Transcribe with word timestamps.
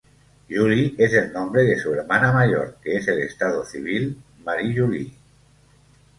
Julie 0.49 0.95
es 0.97 1.13
el 1.13 1.31
nombre 1.31 1.61
de 1.61 1.77
su 1.77 1.93
hermana 1.93 2.31
mayor, 2.31 2.79
que 2.81 2.95
es 2.97 3.07
el 3.07 3.19
estado 3.19 3.63
civil 3.63 4.19
Marie-Julie. 4.43 5.13